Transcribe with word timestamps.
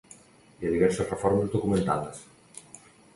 Hi 0.61 0.67
ha 0.69 0.69
diverses 0.75 1.11
reformes 1.13 1.51
documentades. 1.57 2.25